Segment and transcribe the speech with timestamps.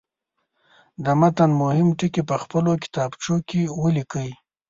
[1.05, 4.29] د متن مهم ټکي په خپلو کتابچو کې ولیکئ.